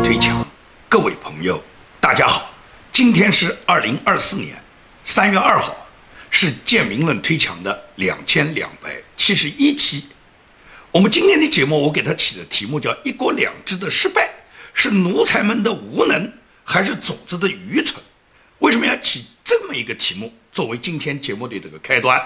[0.00, 0.46] 推墙，
[0.88, 1.62] 各位朋友，
[2.00, 2.50] 大家好，
[2.92, 4.56] 今天是二零二四年
[5.04, 5.76] 三月二号，
[6.30, 10.06] 是建民论推墙的两千两百七十一期。
[10.90, 14.30] 我们今天的节目，我给它起的题目叫“一国两制的失败
[14.72, 16.32] 是奴才们的无能，
[16.64, 18.02] 还是组织的愚蠢”。
[18.60, 22.20] 为什么要起这么一个题目作为今天节目的这个开端？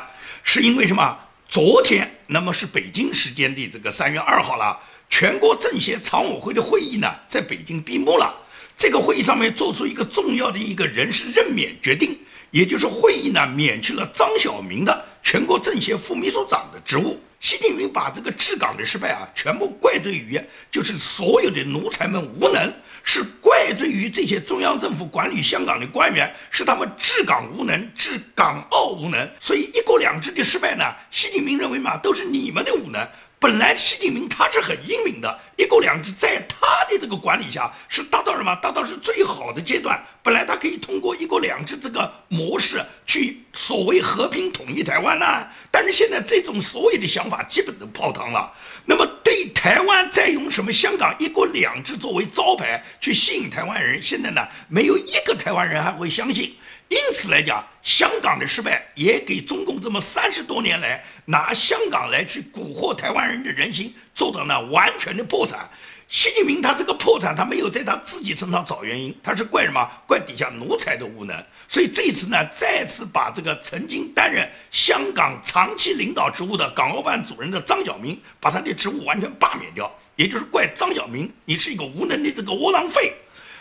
[0.45, 1.19] 是因为什么？
[1.49, 4.79] 昨天，那么是北京时间的这个三月二号了。
[5.09, 8.35] 全国政协常委会的会议呢，在北京闭幕了。
[8.77, 12.19] 这个会议上面做出一个重要的一个人事任免决定，
[12.51, 17.19] 也就是会议呢免去了张晓明的全国政协副秘书长的职务。
[17.41, 20.39] 习近平把这个治港的失败啊，全部怪罪于
[20.71, 22.71] 就是所有的奴才们无能，
[23.03, 29.27] 是怪罪于这些中央政府管理香港的官员，是他们治港无能，治港澳无能。
[29.41, 33.07] 所以一国两制的失败呢，习近平认为嘛，都是你们的无能。
[33.39, 38.55] 本来习近平他是很英明的，一国两制在他的这个管理下是达到什么？
[38.57, 40.03] 达到是最好的阶段。
[40.23, 48.51] 本来他可以通过一国两制这个模式去所谓和平统一台湾呢，但是现在这种所有的想法基本都泡汤了。
[48.87, 56.57] 那么对台湾再用什么香港一国两制作为招牌去吸引台湾人，现在呢没有一个台湾人还会相信。
[56.89, 65.69] 因此来讲，香港的失败也给中共这么三十多年来拿香港来去蛊惑台湾人的人心做到了完全的破产。
[66.09, 69.85] 习近平他这个破产，他没有在他自己身上找原因，他是怪什么？
[70.07, 71.37] 怪底下奴才的无能。
[71.69, 83.13] 所以这次呢，再次把这个曾经担任香港长期领导职务的港澳办主任的张晓明，把他的职务完全罢免掉，也就是怪张晓明，你是一个无能的这个窝囊废。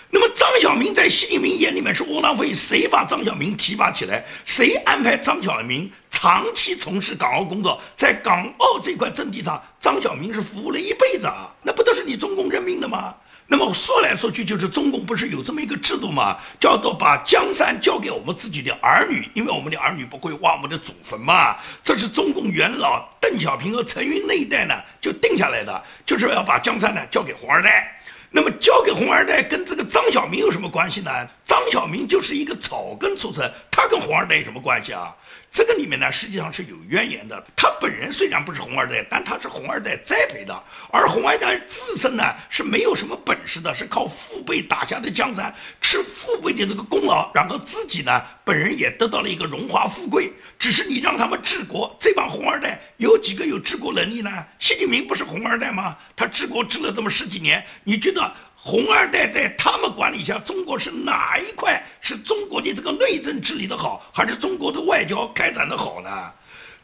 [0.09, 4.25] 那么张晓明在习近平眼里面是窝囊废，谁把张晓明提拔起来？
[4.45, 7.81] 谁安排张晓明长期从事港澳工作？
[7.95, 13.13] 在港澳这块阵地上，张晓明是服务了一辈子啊，那不都是你中共任命的吗？
[13.47, 16.37] 那么说来说去，就是中共不是有这么一个制度吗？
[16.59, 21.55] 叫做把江山交给我们自己的儿女，因为我们的儿女不会挖我们的祖坟嘛。
[21.83, 27.94] 这是中共元老邓小平和陈云那一代呢就定下来的，就是要把江山呢交给红二代。
[28.35, 31.09] 那么交给红二代跟这个张小明有什么关系呢？
[31.45, 35.15] 张小明就是一个草根出身，他跟红二代有什么关系啊？
[35.55, 37.41] 这个里面呢，实际上是有渊源的。
[37.55, 40.53] 他本人虽然不是红二代，但他是红二代栽培的。
[40.91, 50.29] 而红二代自身呢是没有什么本事的，是靠父辈打下的江山，吃父辈的这个功劳，然后自己呢本人也得到了一个荣华富贵。
[50.59, 54.29] 只是你让他们治国，这帮红二代有几个有治国能力呢？
[54.59, 55.95] 习近平不是红二代吗？
[56.17, 58.29] 他治国治了这么十几年，你觉得？
[58.67, 66.09] 红二代在他们管理下，中国是哪一块是中国的这个内政治理的好，还是中国的外交开展的好呢？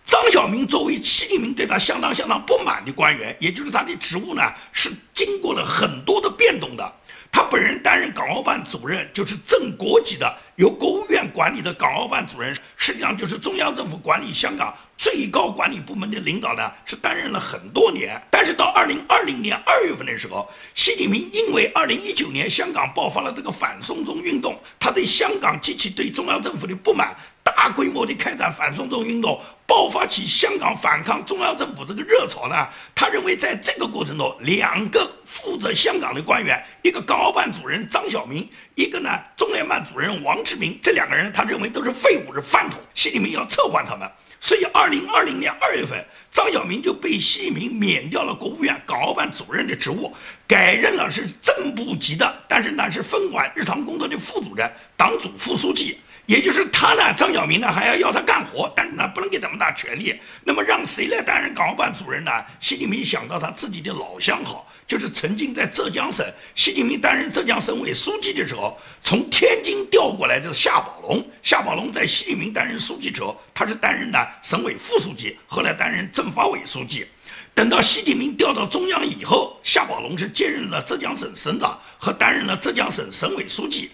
[0.06, 6.94] 张晓明作为习近平对他相当相当不满的官员，也就是他的职务呢，是经过了很多的变动的。
[7.31, 18.22] 他本人担任港澳办主任，就是正国级的，由国务院管理的港澳办主任，实际上就是中央政府管理香港最高管理部门的领导呢，是担任了很多年。
[18.30, 27.16] 但是到二零二零年二月份的时候，习近平因为二零一九年香港爆发了这个反送中运动，他对香港及其对中央政府的不满。
[27.44, 32.68] 大规模的开展反送中运动，爆发起香港反抗中央政府这个热潮呢？
[32.94, 42.79] 他认为在这个过程中，两个负责香港的官员，一个港澳办主任张晓明，一个呢中联办主任王志明，这两个人他认为都是废物，是饭桶。
[42.94, 44.09] 习近平要撤换他们，
[44.40, 50.13] 所以二零二零年二月份，张晓明就被习近平免掉了国务院港澳办主任的职务，
[50.47, 55.97] 改任了是正部级的，但是呢是分管日常工作的副主任、党组副书记。
[56.31, 60.18] 也就是他呢，张晓明呢还要要他干活，但是呢不能给这么大权力。
[60.46, 62.31] 那么让谁来担任港澳办主任呢？
[62.62, 66.25] 习近平想到他自己的老相好，就是曾经在浙江省，
[66.56, 71.22] 习近平担任浙江省委书记的时候，从天津调过来的夏宝龙。
[71.44, 77.06] 夏宝龙在习近平担任书记时候，他是担任的省委副书记，后来担任政法委书记。
[77.53, 83.91] 等到习近平调到中央以后，夏宝龙是接任了浙江省省长和担任了浙江省省委书记。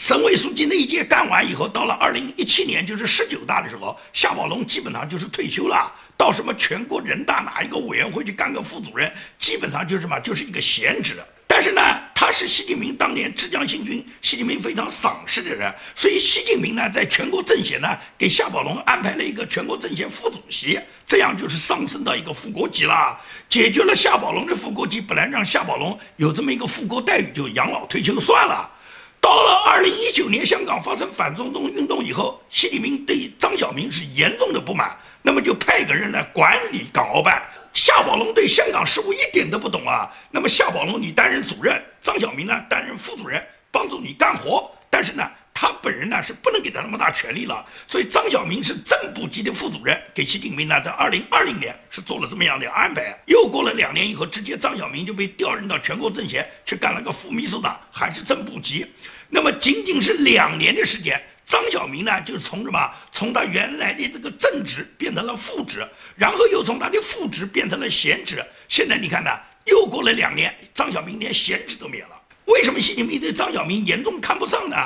[0.00, 11.16] 省委书记那一届干完以后，到了二零一七年，就是十九大的时候，夏宝龙基本上就是退休了，到什么全国人大哪一个委员会去干个副主任，基本上就是什么，就是一个闲职。
[11.46, 11.82] 但是呢，
[12.14, 17.86] 他是习近平当年浙江新军，习近平非常赏识的人，所以习近平呢，在全国政协呢，
[18.16, 23.20] 给夏宝龙安排了一个全国政协副主席，这样就是上升到一个副国级了，
[23.50, 24.98] 解决了夏宝龙的副国级。
[24.98, 28.78] 本来让夏宝龙有这么一个副国待遇，就养老退休算了。
[29.20, 37.42] 到了二零一九年，香港发生反送中运动以后，习近平对张晓明是严重的不满，那么就派一个人来管理港澳办。
[37.72, 40.10] 夏宝龙对香港事务一点都不懂啊。
[40.30, 43.40] 那么夏宝龙你担任主任，张晓明呢担任副主任，
[43.70, 44.70] 帮助你干活。
[44.88, 47.64] 但是呢，他本人呢是不能给他那么大权力了。
[47.86, 53.18] 所以张晓明是正部级的副主任，给习近平呢在二零二零年是做了这么样的安排。
[53.26, 58.86] 又过了两年以后，直接张晓明就被调任到全国政协去干了个副秘书长，还是正部级。
[59.28, 61.20] 那么仅仅是两年的时间。
[61.46, 62.78] 张晓明呢，就从什么，
[63.12, 68.40] 从他原来的这个正职变成了副职，然后又从他的副职变成了闲职。
[68.68, 69.30] 现在你看呢，
[69.64, 72.14] 又过了两年，张晓明连闲职都没有了。
[72.44, 74.76] 为什么习近平对张晓明严重看不上呢？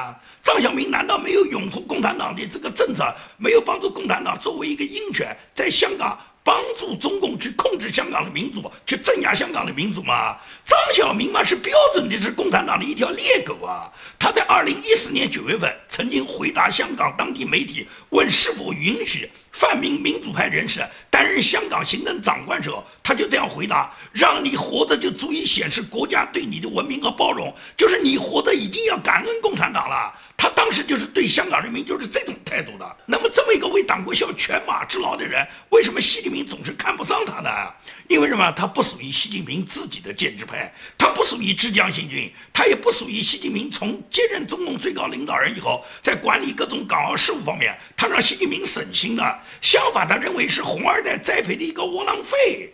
[0.44, 3.02] 张晓明难道没有拥护共产党的这个政策，
[3.38, 6.17] 没有帮助共产党作为一个鹰犬在香港？
[6.46, 10.37] 帮助中共去控制香港的民主，去镇压香港的民主吗？
[10.67, 13.91] 张晓明嘛是标准的是共产党的一条猎狗啊！
[14.19, 20.81] 他在二零一四年九月份曾经回答香港当地媒体问是否允许泛民民主派人士
[21.11, 30.14] 担任香港行政长官时候，他就这样回答：让你活着就足以显示国家对你的文明和包容，就是你活着已经要感恩共产党了。
[30.37, 32.96] 他当时就是对香港人民就是这种态度的。
[33.06, 37.50] 那么这么一个为党国效犬马之劳的人，为什么习近平总是看不上他呢？
[38.08, 38.52] 因为什么？
[38.52, 49.39] 他不属于习近平自己的建制派，他不属于浙江新军，他也不属于习近平从接任中共最高领导人以后，在管理各种港澳事务方面，让习近平省心啊。
[49.61, 52.73] 相反，他认为是红二代栽培的一个窝囊废。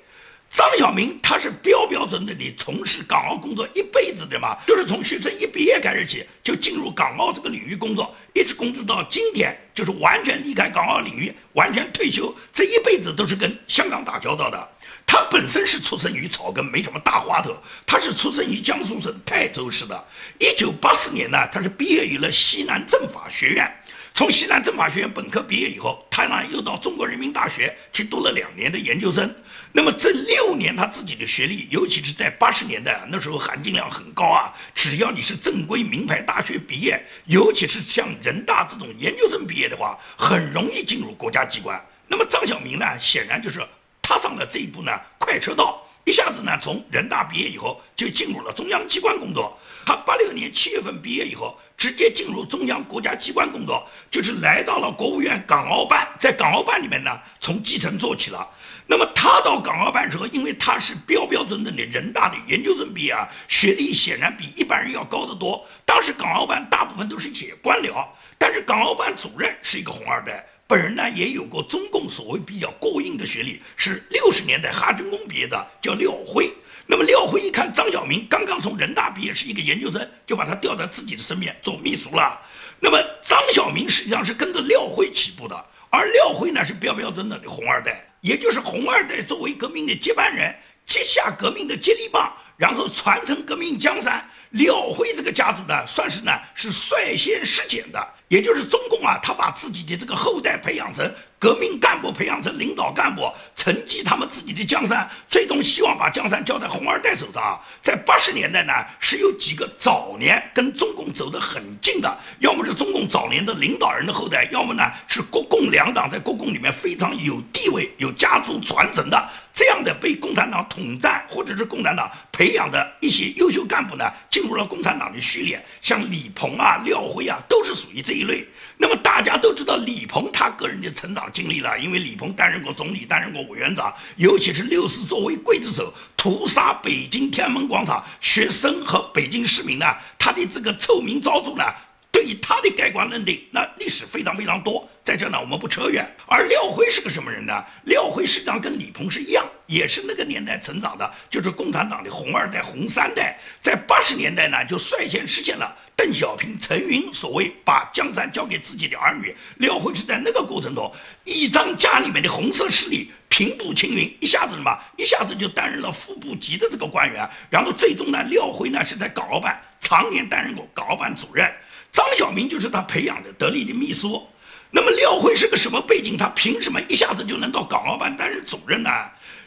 [0.53, 14.69] 张晓明他是标标准准的从事港澳工作一辈子的嘛，就是从学生一毕业开始起就进入港澳这个领域工作，一直工作到今天，就是完全离开港澳领域，完全退休，这一辈子都是跟香港打交道的。
[15.06, 17.56] 他本身是出生于草根，没什么大花头，
[17.87, 20.05] 他是出生于江苏省泰州市的。
[20.41, 23.73] 一九八四年呢，他是毕业于了西南政法学院。
[24.20, 29.34] 从西南政法学院本科毕业以后，他呢又到中国人民大学去读了两年的研究生。
[29.72, 34.52] 那么这六年他自己的学历，尤其是在八十年代那时候含金量很高啊。
[34.75, 41.82] 只要你是正规名牌大学毕业，尤其是像人大这种研究生毕业的话，很容易进入国家机关。
[42.06, 43.67] 那么张晓明呢，显然就是
[44.02, 49.58] 踏上了这一步呢快车道，一下子呢从人大毕业以后就进入了中央机关工作。
[49.87, 51.58] 他八六年七月份毕业以后。
[51.81, 57.11] 直接进入中央国家机关工作，就是来到了国务院港澳办，在港澳办里面呢，
[57.41, 58.47] 从基层做起了。
[58.87, 65.67] 那么他到港澳办时候，因为他是标标准准的人大的研究生毕业啊，学历显然比一般人要高得多。
[65.87, 68.06] 当时港澳办大部分都是些官僚，
[68.37, 76.49] 但是港澳办主任是一个红二代，本人呢也有过中共所谓比较过硬的学历，是六十年代哈军工毕业的，叫廖辉。
[76.87, 82.40] 那么廖辉一看张晓明刚刚从人大毕业，是一个研究生，就把他调在自己的身边做秘书了。
[82.78, 90.55] 那么张晓明实际上是跟着廖辉起步的，而廖辉呢是标标准准的红二代，也就是红二代作为革命的接班人，
[90.87, 94.22] 接下革命的接力棒，然后传承革命江山。
[94.50, 101.08] 廖辉这个家族呢，算是呢是率先实践的，也就是中共啊，他把自己的这个后代培养成。
[101.38, 107.58] 革命干部培养成领导干部，承继他们自己的江山，最终希望把江山交在红二代手上。
[107.80, 128.46] 在八十年代呢，是有几个早年跟中共走得很近的，要么是中共早年的领导人的后代，要么呢是国共两党在国共里面非常有地位、有家族传承的这样的被共产党统战或者是共产党培养的一些优秀干部呢，进入了共产党的序列，像李鹏啊、廖辉啊，都是属于这一类。
[128.78, 139.84] 那么大家都知道李鹏他个人的成长经历了，因为李鹏担任过总理，担任过委员长，尤其是六四作为刽子手屠杀北京天安门广场学生和北京市民呢，
[140.19, 141.64] 他的这个臭名昭著呢。
[142.12, 146.05] 对于他的改观认定，那历史非常非常多，在这呢我们不扯远。
[146.26, 147.64] 而廖辉是个什么人呢？
[147.84, 153.38] 廖辉实际上跟李鹏是一样，也是那个年代成长的，就是共产党的红二代、红三代。
[153.62, 159.34] 在八十年代呢，就率先实现了邓小平、陈云所谓把江山交给自己的儿女。
[159.58, 160.93] 廖辉是在那个过程中，
[161.24, 167.29] 一张家里面的红色势力平步青云，一下子什么，一下子就担任了副部级的这个官员。
[167.48, 171.48] 然后最终呢，廖辉呢是在港澳办常年担任过港澳办主任。
[171.93, 174.27] 张晓明就是他培养的得力的秘书。
[174.70, 176.17] 那么廖辉是个什么背景？
[176.17, 178.91] 他凭什么一下子就能到港澳办担任主任呢？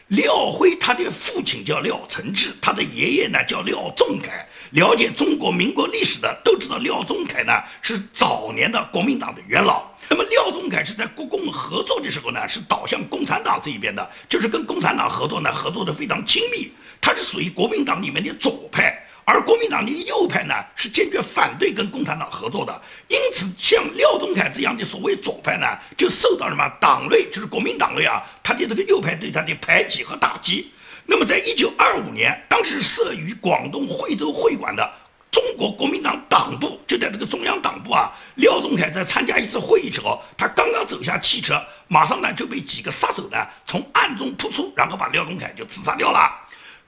[0.10, 4.30] 廖辉他的父亲叫廖承志，他的爷爷呢叫廖仲恺。
[4.72, 9.90] 了解中国民国历史的都知道，廖仲恺呢是早年的国民党的元老。
[10.10, 16.70] 那么廖仲恺是在国共合作的时候呢，是倒向共产党这一边的，就是跟共产党合作呢，合作的非常亲密。
[17.00, 19.02] 他是属于国民党里面的左派。
[19.25, 25.65] 而国民党的右派呢是坚决反对跟共产党合作的，因此像廖仲恺这样的所谓左派呢，
[25.98, 30.72] 就受到什么党内就是国民党内啊，他的这个右派对他的排挤和打击。
[31.06, 34.89] 那么在一九二五年，当时设于广东惠州会馆的
[35.32, 46.30] 中国国民党党部，就在这个中央党部啊，廖仲恺在参加一次会议时候，他刚刚走下汽车，马上呢就被几个杀手呢从暗中扑出，然后把廖仲恺就刺杀掉了。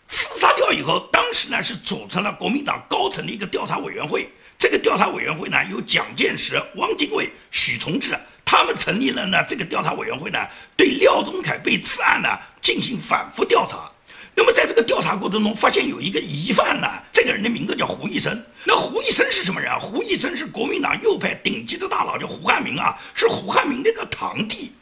[0.08, 4.30] 刺杀掉以后，当时呢是组成了国民党高层的一个调查委员会。
[4.58, 9.44] 这个调查委员会呢由蒋介石、汪精卫、许崇智他们成立了呢。
[9.48, 10.40] 这个调查委员会呢
[10.78, 12.30] 对廖仲恺被刺案呢
[12.62, 13.92] 进行反复调查。
[14.38, 18.44] 那么在这个调查过程中，发现有一个疑犯呢，这个人的名字叫胡一生。
[18.66, 19.80] 那胡一生是什么人啊？
[19.80, 24.74] 胡一生是国民党右派顶级的大佬，叫胡汉民啊，是胡汉民的一个堂弟。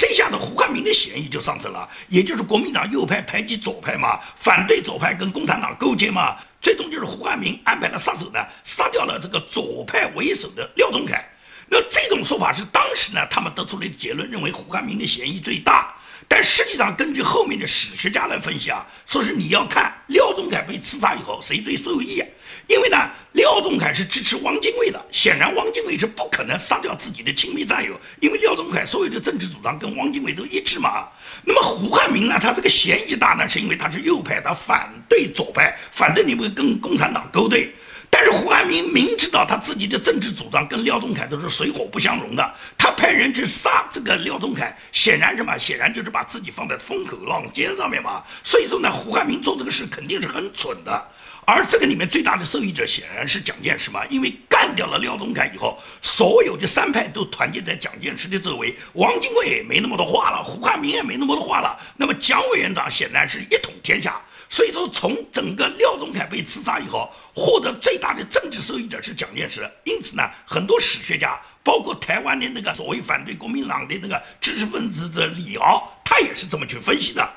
[0.00, 11.22] 这下子胡汉民的嫌疑就上升了，也就是国民党右派排挤左派嘛，反对左派跟共产党勾结嘛，最终就是胡汉民安排了杀手呢，杀掉了这个左派为首的廖仲恺。
[11.68, 15.94] 那这种说法是当时呢，他们得出来的结论，认为胡汉民的嫌疑最大。
[16.26, 22.22] 但实际上，根据后面的史学家来分析啊，说是你要看廖仲恺被刺杀以后谁最受益。
[22.70, 22.96] 因为呢，
[23.32, 31.08] 廖仲恺是支持汪精卫的，显然汪精卫是不可能杀掉自己的亲密战友，因为廖仲恺所有的政治主张跟汪精卫都一致嘛。
[31.44, 37.74] 那么胡汉民呢，他这个嫌疑大呢，是因为他是右派，他反对左派，反对你们跟共产党勾兑。
[38.08, 45.58] 但是胡汉民明知道他自己的政治主张跟廖仲恺都是水火不相容的，他派人去杀这个廖仲恺，显然什么？
[45.58, 48.22] 显然就是把自己放在风口浪尖上面嘛。
[48.44, 51.08] 所以说呢，胡汉民做这个事肯定是很蠢的。
[51.52, 64.20] 而这个里面最大的受益者显然是蒋介石嘛，因为干掉了廖仲恺以后，所有的三派都团结在蒋介石的周围，汪精卫也没那么多话了，胡汉民也没那么多话了，那么蒋委员长显然是一统天下。
[64.48, 69.68] 所以说，从整个廖仲恺被刺杀以后，获得最大的政治受益者是蒋介石。
[69.84, 77.28] 因此呢，很多史学家，包括台湾的那个所谓反对国民党的那个知识分子的李敖，他也是这么去分析的。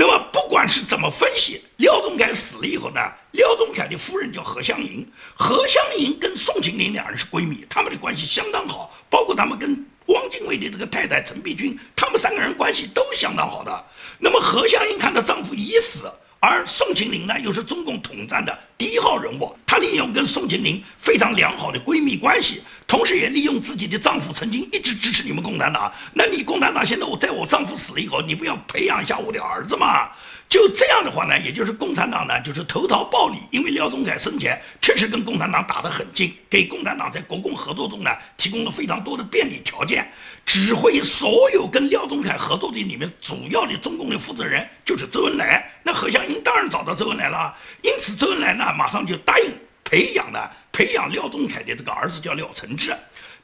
[0.00, 3.00] 那么不管是怎么分析，廖仲恺死了以后呢，
[3.32, 13.86] 廖仲恺的夫人叫何香凝，何香凝跟宋庆龄两人是闺蜜，他们的关系相当好，包括他们跟汪精卫的这个太太陈璧君，他们三个人关系都相当好的。
[14.20, 16.08] 那么何香凝看到丈夫已死。
[16.40, 30.10] 而宋庆龄呢，又是中共统战的第一号人物，她利用跟宋庆龄非常良好的闺蜜关系，同时也利用自己的丈夫曾经一直支持你们共产党，那你共产党现在我在我丈夫死了以后，你不要培养一下我的儿子吗？
[30.48, 40.10] 就这样的话呢，也就是共产党呢，就是投桃报李，因为廖仲恺生前确实跟共产党打得很近，给共产党在国共合作中呢提供了非常多的便利条件。
[40.46, 45.70] 指挥所有跟廖仲恺合作的里面主要的中共的负责人就是周恩来。
[45.82, 49.52] 那何香凝当然找到周恩来了，因此周恩来呢马上就答应
[49.84, 52.96] 培养了培养廖仲恺的这个儿子叫廖承志。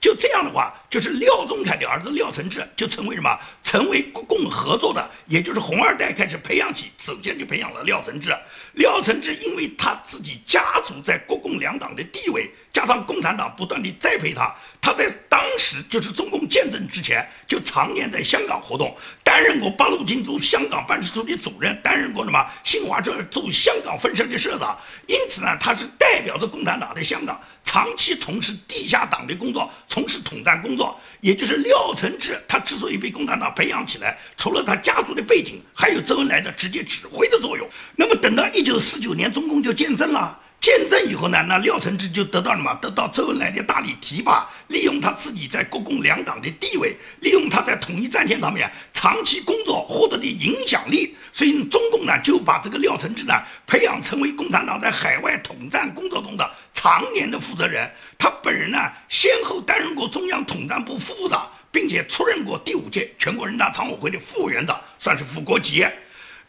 [0.05, 3.35] 就这样的话，就是廖仲恺的儿子廖承志就成为什么？
[3.63, 8.37] 成为国共合作的，也就是红二代开始培养起，首先就培养了廖承志。
[8.75, 24.79] 廖承志因为他自己家族在国共两党的地位，加上共产党不断的栽培他，他在当时就是中共建政之前，就常年在香港活动，担任过八路军驻香港办事处的主任，担任过什么新华社驻香港分社的社长。
[25.07, 27.41] 因此呢，他是代表着共产党在香港。
[27.75, 37.69] 长期从事地下党的工作，从事统战工作，也就是廖承志，他之所以被共产党培养起来，除了他家族的背景，还有周恩来的直接指挥的作用。
[37.97, 40.41] 那么等到一九四九年，中共就见证了。
[40.65, 53.35] 建政以后呢，那廖承志就得到了嘛，得到周恩来的大力提拔，利用他自己在国共两党的地位，利用他在统一战线上面长期工作获得的影响力，所以中共呢就把这个廖承志呢
[53.67, 57.87] 培养成为共产党在海外统战工作中的常年的负责人。
[58.17, 58.79] 他本人呢
[59.11, 65.85] 先后担任过中央统战部副部长，并且出任过第五届全国人大常委会的副委员长，算是副国级。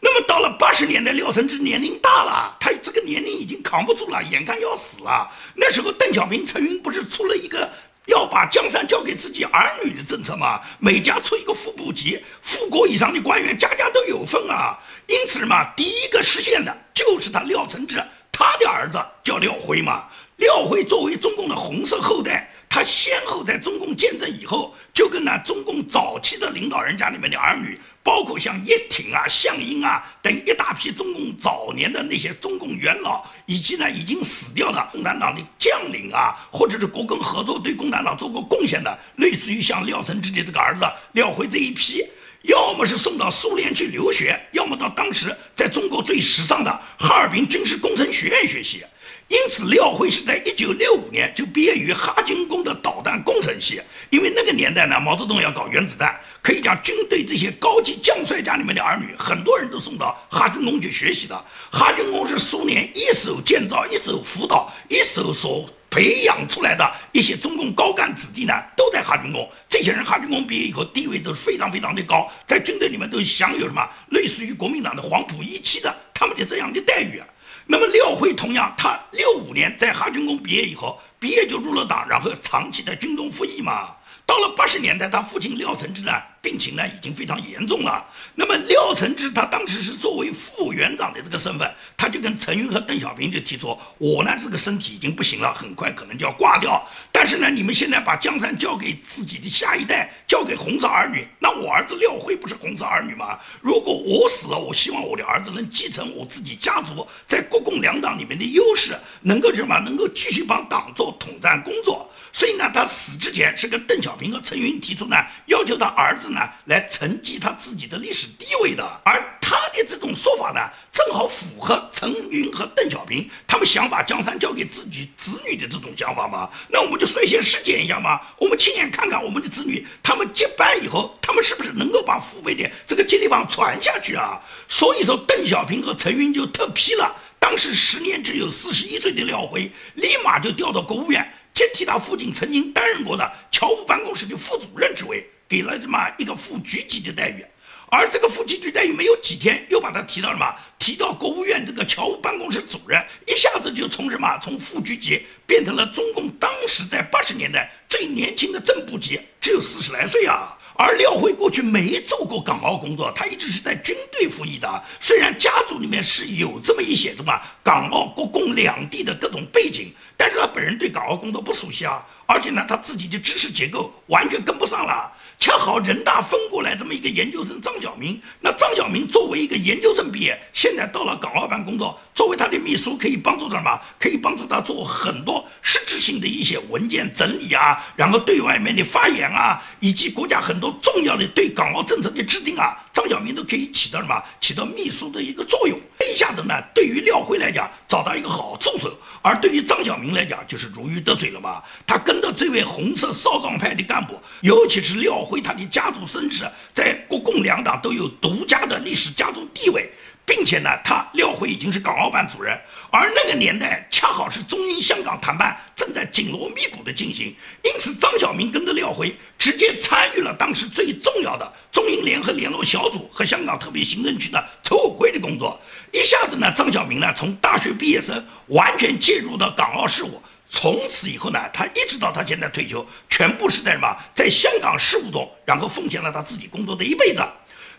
[0.00, 5.28] 那么到了八十年代，廖承志年龄大了，他这个年龄已经扛不住了，眼看要死了。
[5.54, 7.68] 那时候，邓小平、陈云不是出了一个
[8.06, 10.60] 要把江山交给自己儿女的政策吗？
[10.78, 14.78] 每家出一个副部级，副国以上的官员家家都有份啊。
[15.06, 20.04] 因此嘛，第一个实现的就是他廖承志，他的儿子叫廖辉嘛。
[20.36, 22.50] 廖辉作为中共的红色后代。
[22.68, 42.04] 他先后在中共建政以后，就跟那中共早期的领导人家里面的儿女，包括像叶挺啊、项英啊等一大批中共早年的那些中共元老，以及呢已经死掉的共产党的将领啊，或者是国共合作对共产党做过贡献的，类似于像廖承志的这个儿子廖辉这一批，
[42.42, 48.84] 要么是送到苏联去留学，要么到当时在中国最时尚的哈尔滨军事工程学院学习。
[49.28, 53.80] 因此，廖辉是在一九六五年就毕业于哈军工的导弹工程系。
[54.10, 61.44] 因为那个年代呢，毛泽东要搞原子弹，可以讲军队这些高级将帅家里面的儿女，很多人都送到哈军工去学习的。
[61.72, 69.50] 哈军工是苏联一手建造、一手辅导、一手所培养出来的一些中共高干子弟呢，都在哈军工。
[69.68, 77.26] 这些人哈军工毕业以后，地位都是非常非常的高，在军队里面都享有什么类似于国民党的黄埔一期的他们的这样的待遇啊。
[77.66, 83.96] 那么廖辉同样，他六五年在哈军工毕业以后，毕业就入了党，然后长期在军中服役嘛。
[84.24, 86.12] 到了八十年代，他父亲廖承志呢，
[86.46, 88.06] 病情呢已经非常严重了。
[88.36, 96.86] 那么廖承志他当时是作为副园长的这个身份，他就跟陈云和邓小平就提出，我呢这个身体已经不行了，很快可能就要挂掉。
[97.10, 103.36] 但是呢，你们现在把江山交给自己的下一代，交给红色儿女，那我儿子廖辉不是红色儿女吗？
[103.60, 112.08] 如果我死了，我希望我的儿子能继承我自己家族在国共两党里面的优势，能够什么，能够继续帮党做统战工作。
[112.32, 118.84] 所以呢，他死之前是跟邓小平和陈云提出呢，要求他儿子呢来承继他自己的历史地位的。
[119.04, 120.60] 而他的这种说法呢，
[120.92, 126.50] 正好符合陈云和邓小平他们想把江山交给自己子女的这种想法嘛。
[126.68, 134.40] 那我们就率先实践一下嘛，我们亲眼看看我们的子女他们接班以后，他们是不是能够把父辈的这个接力棒传下去啊？
[134.68, 141.32] 所以说，邓小平和陈云就特批了，当时时年只有四十一岁的廖辉，立马就调到国务院。
[141.56, 147.42] 先替他父亲曾经担任过的侨务办公室的副主任职位，给了什么一个副局级的待遇，
[147.90, 150.54] 而这个副局级待遇没有几天，又把他提到什么？
[150.78, 160.55] 提到国务院这个侨务办公室主任，一下子就从什么从副局级变成了中共当时在八十年代最年轻的正部级，只有四十来岁啊。
[160.78, 164.84] 而廖辉过去没做过港澳工作，他一直是在军队服役的。
[165.00, 175.12] 虽然家族里面是有这么一些什么港澳国共两地的各种背景，但是他本人对港澳工作不熟悉啊，而且呢，他自己的知识结构完全跟不上了。
[175.38, 183.80] 恰好人大分过来这么一个研究生张晓明，那张晓明作为一个研究生毕业，现在到了港澳办工作，作为他的秘书，可以帮助他什么？
[183.98, 194.20] 可以帮助他做很多实质性的一些文件整理啊，然后对外面的发言啊，以及国家很多重要的对港澳政策的制定啊，张晓明都可以起到什么？
[194.40, 195.78] 起到秘书的一个作用。
[196.16, 201.62] 下的呢，对于廖辉来讲找到一个好助手，而对于张晓明来讲就是如鱼得水了吧。
[201.86, 205.26] 他跟着这位红色少壮派的干部，尤其是廖。
[205.26, 209.90] 辉他的家族身世在国共两党都有独家的历史家族地位，
[210.26, 212.58] 并且呢，他廖辉已经是港澳办主任，
[212.90, 225.58] 而那个年代恰好是中英香港谈判正在紧锣密鼓的进行，因此张晓明跟着廖辉直接参与了当时最重要的中英联合联络小组和香港特别行政区的筹委会的工作，
[225.92, 230.20] 一下子呢，张晓明呢从大学毕业生完全介入到港澳事务。
[230.48, 237.20] 从此以后呢，他一直到他现在退休，全部是在什么，在香港事务中，然后奉献了他自己工作的一辈子。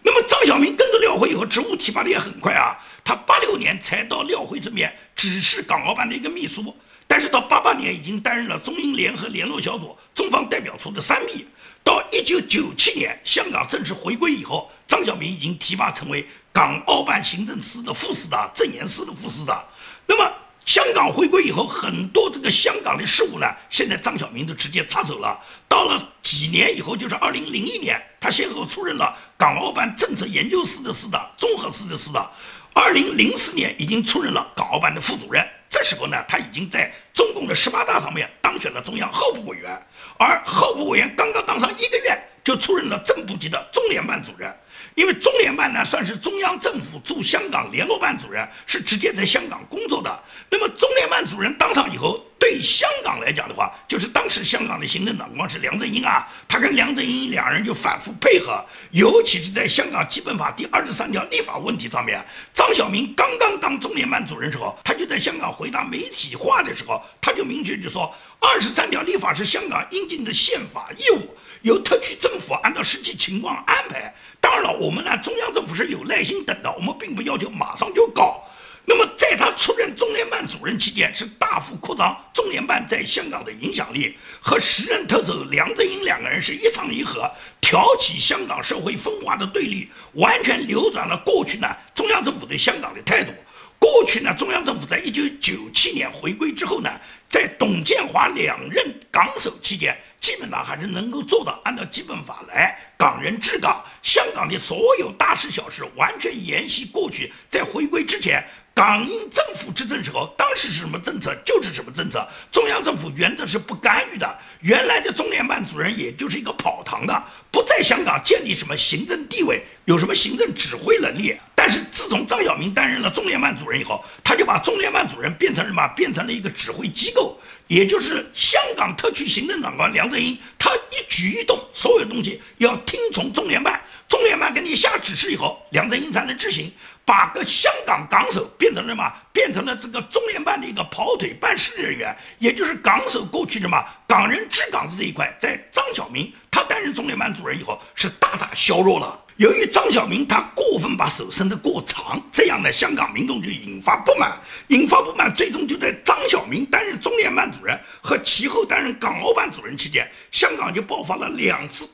[0.08, 2.80] 那么张晓明跟着廖辉以后，职务提拔的也很快啊。
[3.04, 6.74] 他八六年才到廖辉这边，只是港澳办的一个秘书，
[7.06, 11.46] 但是到八八年已经担任了中英联合联络小组中方代表处的三秘。
[11.84, 19.62] 到一九九七年香港正式回归以后，张晓明已经提拔成为港澳办行政司的副司长、政研司的副司长。
[20.06, 20.32] 那么。
[20.68, 25.42] 香港回归以后，很多这个香港的事务呢，现在张晓明都直接插手了。
[25.66, 32.30] 到了几年以后，就是二零零一年，他先后出任了港澳办政策研究室的司长、综合室的司长。
[32.74, 35.42] 二零零四年已经出任了港澳办的副主任。
[35.70, 39.72] 这时候呢，他已经在中共的十八大上面当选了中央候补委员，
[40.20, 44.54] 而候补委员刚刚当上一个月，就出任了正部级的中联办主任。
[44.98, 50.24] 因为中联办呢，算是中央政府驻香港联络办主任，是直接在香港工作的。
[50.50, 74.16] 那么中联办主任当上以后，对香港来讲的话，就是当时香港的行政长官是梁振英啊，他跟梁振英两人就反复配合，尤其是在香港基本法第二十三条立法问题上面，张晓明刚刚当中联办主任时候，他就在香港回答媒体话的时候，他就明确就说，二十三条立法是香港应尽的宪法义务，由特区政府按照实际情况安排。
[74.40, 78.42] 当然了，我们呢，中央政府是有耐心等的，我们并不要求马上就搞。
[78.90, 93.34] 那么，在他出任中联办主任期间，是大幅扩张中联办在香港的影响力，和时任特首梁振英两个人是一唱一和，挑起香港社会分化的对立，完全扭转了过去呢中央政府对香港的态度。
[93.78, 96.90] 过去呢，中央政府在一九九七年回归之后呢，
[97.30, 108.42] 在董建华两任港首期间，基本上还是能够做到按照基本法来，港人治港，香港的所有大事小事完全沿袭过去，在回归之前。
[108.78, 114.38] 港英政府执政时候，当时是什么政策就是什么政策，中央政府原则是不干预的。
[114.62, 121.36] 原来的中联办主任也就是一个跑堂的，不在香港建立什么行政地位，有什么行政指挥能力。
[121.56, 125.88] 但是自从张晓明担任了中联办主任以后，他就把中联办主任变成什么？
[125.96, 127.36] 变成了一个指挥机构，
[127.66, 133.82] 也就是香港特区行政长官梁振英，他一举一动，所有东西要听从中联办。
[134.08, 136.72] 中联办给你下指示以后，梁振英才能执行。
[137.08, 139.14] 把个香港港手变成了什么？
[139.32, 149.18] 变成了这个中联办的一个跑腿办事人员，也就是港手过去什么港人治港这一块，在张晓明他担任中联办主任以后，是大大削弱了。
[149.38, 161.88] 由于张晓明他过分把手伸得过长，这样呢，香港民众就引发不满，引发不满，最终就在张晓明担任中联办主任和其后担任港澳办主任期间，香港就爆发了两次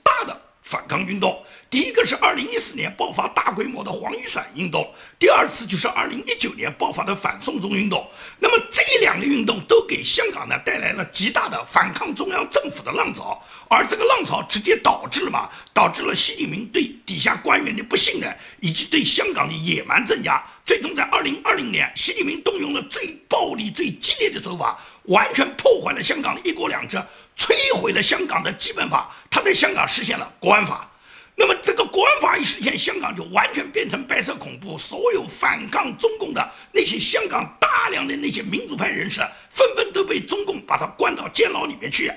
[0.63, 1.43] 反抗运动。
[1.69, 8.07] 第一个是二零一四年爆发大规模的黄雨伞运动，第二次就是二零一九年爆发的反送中运动。
[8.39, 20.43] 那么这两个运动都给香港呢带来了极大的反抗中央政府的浪潮，而这个浪潮直接导致了嘛，导致了习近平对底下官员的不信任，以及对香港的野蛮镇压。
[20.65, 27.01] 最终在二零二零年，习近平动用了最暴力、最激烈的手法，完全破坏了香港的一国两制，
[27.37, 30.89] 摧毁了香港的基本法，他在香港实现了国安法。
[31.35, 34.77] 那么这个国安法一实现，香港就完全变成白色恐怖。
[34.77, 39.19] 所有反抗中共的那些香港大量的那些民主派人士，
[39.49, 42.11] 纷纷都被中共把他关到监牢里面去。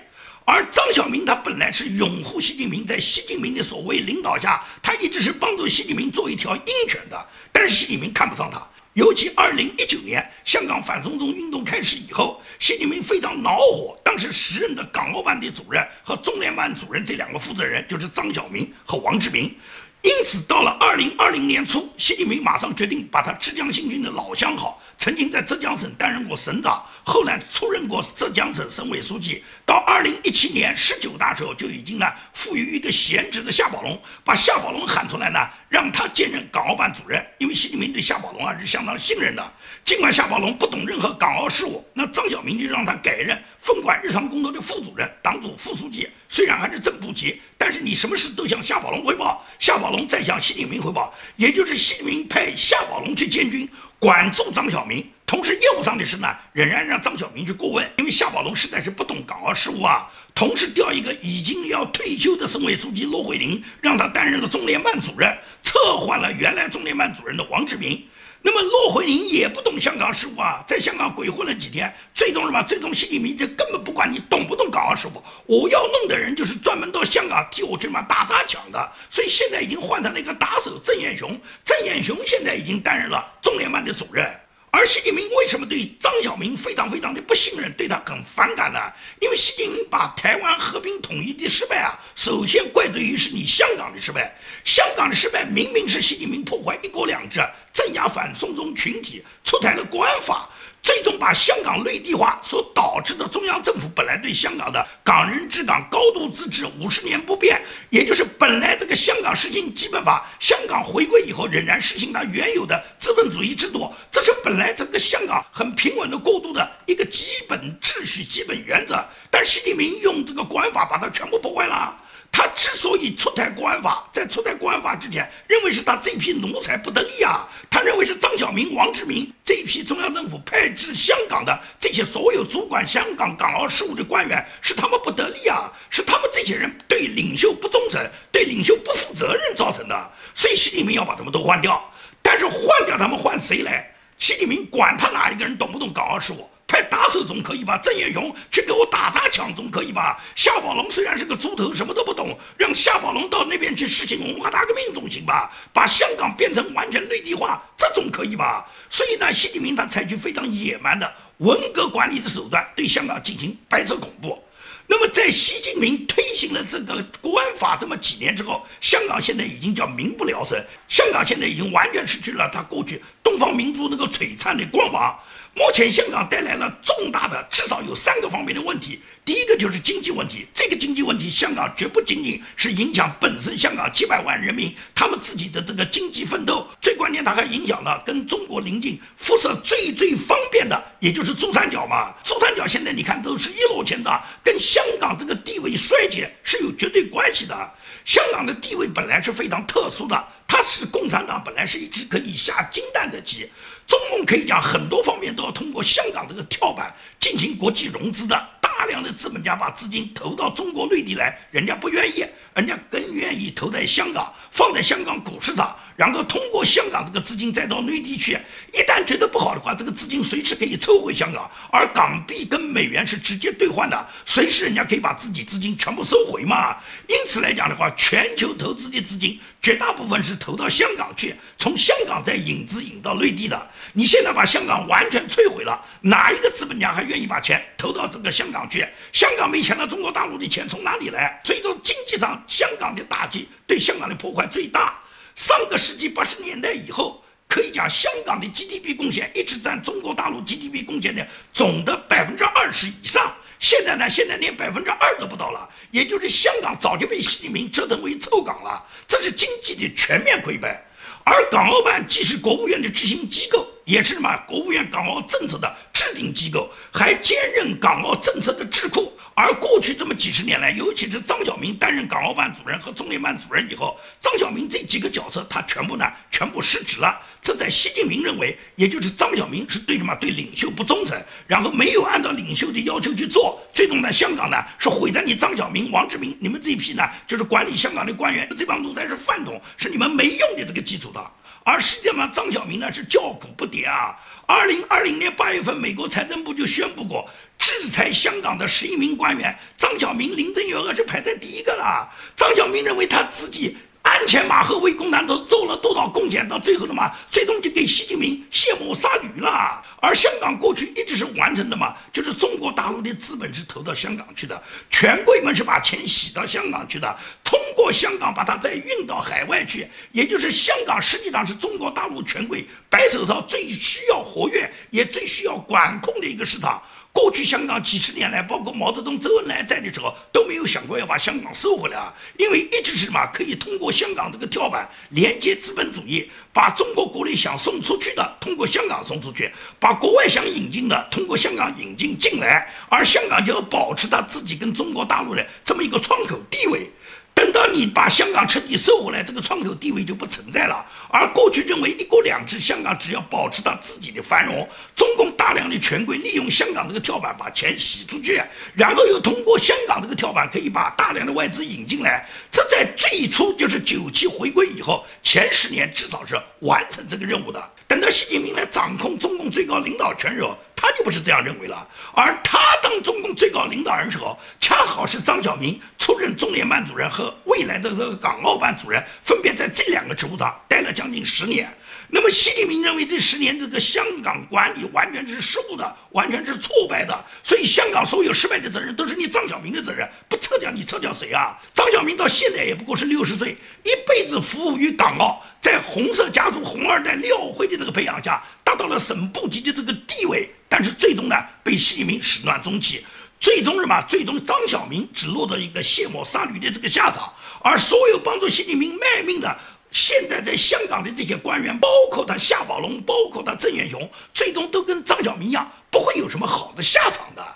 [0.45, 7.27] 而张晓明他本来是拥护习近平，在习近平的所谓领导下，他一直是帮助习近平做一条鹰犬的。
[7.51, 8.63] 但是习近平看不上他。
[8.97, 13.95] 尤其二零一九年香港反送中运动开始以后，习近平非常恼火。
[14.03, 19.55] 当时时任的港澳办的主任和中联办主任这两个负责人就是张晓明和王志明。
[20.03, 29.43] 因此，到了二零二零年初，习近平马上决定把他浙江新军的老相好，曾经在浙江省担任过省长，后来出任过浙江省省委书记。
[29.65, 37.25] 到二零一七年十九大时候，就已经呢赋予一个闲职的夏宝龙，把夏宝龙喊出来呢，让他兼任港澳办主任。
[37.39, 39.53] 因为习近平对夏宝龙啊是相当信任的，
[39.85, 46.09] 尽管夏宝龙不懂任何港澳事务，那张晓明就让他改任分管日常工作的副主任、党组副书记。
[46.29, 55.09] 虽然还是正部级，但是你什么事都向夏宝龙汇报，夏宝龙再向习近平汇报，也就是习近平派夏宝龙去监军，管住张晓明。
[55.25, 60.09] 同时，业务上的事呢，仍然让张晓明去过问，因为夏宝龙实在是不懂港澳事务啊。
[60.35, 68.07] 同时，调一个已经要退休的省委书记骆惠宁，让他担任了中联办主任，撤换了原来中联办主任的王志明。
[68.49, 72.63] 那么，骆惠宁也不懂香港事务啊，在香港鬼混了几天，最终什么？
[72.63, 78.93] 最终习近平就根本不管你懂不懂港澳事务，我要弄的人就是专门到香港替我这嘛打砸抢的。
[79.11, 84.33] 所以现在已经换成了一个打手郑燕雄，郑燕雄现在已经担任了中联办的主任。
[84.77, 88.79] 而习近平为什么对张晓明非常非常的不信任，对他很反感呢？
[89.21, 94.37] 因为习近平把台湾和平统一的失败啊，首先怪罪于是你香港的失败。
[94.67, 97.41] 香港的失败明明是习近平破坏一国两制、
[97.73, 100.47] 镇压反送中群体、出台了国安法。
[100.87, 119.05] 最终把香港内地化所导致的中央政府本来对香港的港人治港、高度自治五十年不变，也就是本来这个香港实行基本法，香港回归以后仍然实行它原有的资本主义制度，这是本来整个香港很平稳的过渡的一个基本秩序、基本原则。
[119.29, 122.01] 但习近平用这个国安法把它全部破坏了。
[122.37, 127.49] 他之所以出台国安法，在出台国安法之前，认为是他这批奴才不得力啊。
[127.71, 140.13] 他认为是张晓明、王志明这批中央政府派至香港的这些所有主管香港港澳事务的官员，是他们不得力啊，是他们这些人对领袖不忠诚、对领袖不负责任造成的。
[140.35, 141.83] 所以习近平要把他们都换掉。
[142.21, 143.91] 但是换掉他们换谁来？
[144.19, 146.47] 习近平管他哪一个人懂不懂港澳事务？
[146.69, 147.79] 派打手总可以吧？
[147.83, 150.21] 郑燕雄去给我打砸抢总可以吧？
[150.35, 155.53] 夏宝龙虽然是个猪头，什么都不懂，让夏宝龙到那边去实行文化大革命总行吧？
[155.73, 158.67] 把香港变成完全内地化，这总可以吧？
[158.91, 164.43] 所以呢，习近平他采取非常野蛮的文革管理的手段，对香港进行白色恐怖。
[164.89, 170.57] 那么，在习近平推行了这个国安法这么几年之后，香港现在已经叫民不聊生，
[170.89, 175.17] 香港现在已经完全失去了他过去东方明珠那个璀璨的光芒。
[175.57, 179.01] 目前香港带来了重大的，至少有三个方面的问题。
[179.25, 192.15] 第一个就是经济问题，这个经济问题，香港绝不仅仅是影响本身香港几百万人民他们自己的这个经济奋斗，最关键它还影响了跟中国邻近、辐射最最方便的，也就是珠三角嘛。
[192.23, 197.75] 珠三角现在你看都是一落千丈，跟香港这个地位衰减是有绝对关系的。
[198.05, 200.23] 香港的地位本来是非常特殊的。
[200.49, 203.51] 它是共产党本来是一只可以下金蛋的鸡，
[203.87, 212.25] 中共可以讲很多方面都要通过香港这个跳板进行国际融资的，大量的资本家把资金投到中国内地来，人家不愿意。
[212.57, 218.33] 人家更愿意投在香港，放在香港股市上，然后通过香港这个资金再到内地去。
[218.73, 221.51] 一旦觉得不好的话，这个资金随时可以抽回香港。
[221.71, 226.79] 而港币跟美元是直接兑换的，随时人家可以把自己资金全部收回嘛。
[227.09, 233.71] 因此来讲的话，全球投资的资金绝大部分是投到香港去，从香港再引资引到内地的。
[233.93, 238.87] 你现在把香港完全摧毁了，哪一个资本家还愿意把钱投到这个香港去？
[239.13, 241.39] 香港没钱了，中国大陆的钱从哪里来？
[241.45, 242.43] 所以说经济上。
[242.49, 244.99] 香港的打击对香港的破坏最大。
[245.35, 253.35] 上个世纪八十年代以后，可以讲香港的 GDP 贡献一直占中国大陆 GDP 贡献的总的百分之二十以上。
[253.59, 258.85] 现在呢，现在连百分之二都不到了，也就是香港早就被习近平折腾为臭港了。
[259.09, 260.85] 这是经济的全面溃败。
[261.25, 269.13] 而港澳办既是国务院的执行机构，也是什么国务院港澳政策的制定机构，还兼任港澳政策的智库。
[269.33, 277.17] 而过去这么几十年来，尤其是张晓明担任港澳办主任和中联办主任以后，张晓明这几个角色他全部呢全部失职了。
[277.41, 291.25] 这在习近平认为，也就是张晓明是对什么对领袖不忠诚，然后没有按照领袖的要求去做，最终呢香港呢是毁在你张晓明、王志明你们这一批呢就是管理香港的官员，这帮奴才是饭桶，是你们没用的这个基础的。
[291.67, 294.17] 而实际上张晓明呢是叫苦不迭啊。
[294.47, 302.09] 二零二零年八月份，美国财政部就宣布过制裁香港的十一名官员，张晓明、林郑月娥是排在第一个了。
[302.37, 303.77] 张晓明认为他自己。
[304.07, 306.49] 鞍前马后为共产党做了多少贡献？
[306.49, 309.83] 到最后的嘛，最终就给习近平卸磨杀驴了。
[310.01, 326.83] 而香港过去一直是完成的嘛，就是中国大陆的资本是投到香港去的，权贵们是把钱洗到香港去的，通过香港把它再运到海外去，也就是香港实际上是中国大陆权贵白手套最需要活跃也最需要管控的一个市场。
[327.13, 346.91] 过去香港几十年来，包括毛泽东、周恩来在的时候，都没有想过要把香港收回来啊，因为一直是什么可以通过香港这个跳板连接资本主义，把中国国内想送出去的通过香港送出去，把国外想引进的通过香港引进进来，而香港就要保持他自己跟中国大陆的这么一个窗口地位。
[347.37, 350.85] 等到你把香港彻底收回来，这个窗口地位就不存在了。
[351.11, 358.43] 而过去认为一国两制，香港只要保持它自己的繁荣，中共大量的权贵利用香港这个跳板把钱洗出去，
[358.75, 362.27] 然后又通过香港这个跳板可以把大量的外资引进来。
[362.51, 367.63] 这在最初就是九七回归以后前十年至少是完成这个任务的。
[367.87, 371.89] 等到习近平来掌控中共最高领导权时候，他就不是这样认为了。
[372.15, 375.81] 而他当中共最高领导人时候，恰好是张晓明。
[375.99, 381.69] 出任中联办主任和未来的这个港澳办主任，分别在这两个职务上待了将近十年。
[382.09, 390.09] 那么习近平认为这十年这个香港管理完全是失误的，完全是挫败的，所以香港所有失败的责任都是你张晓明的责任。
[390.29, 391.59] 不撤掉你撤掉谁啊？
[391.75, 398.41] 张晓明到现在也不过是六十岁，一辈子服务于港澳，在红色家族红二代廖辉的这个培养下，
[398.77, 403.05] 到了省部级的这个地位，但是最终呢，被习近平始乱终弃。
[403.39, 404.03] 最终什么？
[404.09, 409.59] 最终张晓明只落到一个卸磨杀驴的这个下场，而所有帮助习近平卖命的，
[409.91, 417.47] 现在在香港的这些官员，包括他夏宝龙，包括他郑远雄，最终都跟张晓明一样，不会有什么好的下场的。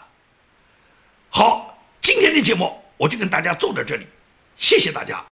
[1.31, 4.07] 好，今天的节目我就跟大家做到这里，
[4.59, 5.25] 谢谢大家。